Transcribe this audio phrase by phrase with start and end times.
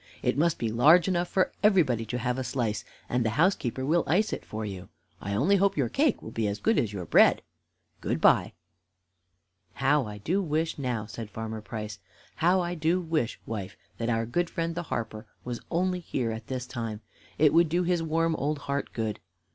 [0.23, 4.03] It must be large enough for everybody to have a slice, and the housekeeper will
[4.07, 4.89] ice it for you.
[5.21, 7.43] I only hope your cake will be as good as your bread.
[7.99, 8.53] Good by."
[9.73, 11.99] "How I do wish, now," said Farmer Price,
[12.37, 16.47] "how I do wish, wife, that our good friend the harper was only here at
[16.47, 17.01] this time.
[17.37, 19.19] It would do his warm old heart good.